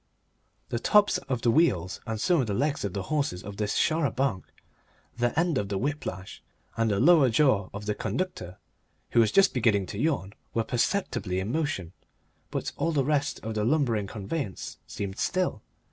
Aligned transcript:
The 0.69 0.79
tops 0.79 1.19
of 1.29 1.43
the 1.43 1.51
wheels 1.51 2.01
and 2.07 2.19
some 2.19 2.41
of 2.41 2.47
the 2.47 2.55
legs 2.55 2.83
of 2.83 2.93
the 2.93 3.03
horses 3.03 3.43
of 3.43 3.57
this 3.57 3.77
char 3.77 4.03
a 4.07 4.11
banc, 4.11 4.45
the 5.15 5.39
end 5.39 5.59
of 5.59 5.69
the 5.69 5.77
whip 5.77 6.07
lash 6.07 6.41
and 6.75 6.89
the 6.89 6.99
lower 6.99 7.29
jaw 7.29 7.69
of 7.71 7.85
the 7.85 7.93
conductor 7.93 8.57
who 9.11 9.19
was 9.19 9.31
just 9.31 9.53
beginning 9.53 9.85
to 9.85 9.99
yawn 9.99 10.33
were 10.55 10.63
perceptibly 10.63 11.39
in 11.39 11.51
motion, 11.51 11.93
but 12.49 12.71
all 12.77 12.91
the 12.91 13.05
rest 13.05 13.41
of 13.43 13.53
the 13.53 13.63
lumbering 13.63 14.07
conveyance 14.07 14.79
seemed 14.87 15.19
still. 15.19 15.61